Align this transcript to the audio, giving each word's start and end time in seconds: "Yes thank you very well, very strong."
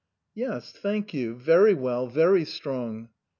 "Yes 0.33 0.71
thank 0.71 1.13
you 1.13 1.35
very 1.35 1.75
well, 1.75 2.07
very 2.07 2.43
strong." 2.43 3.09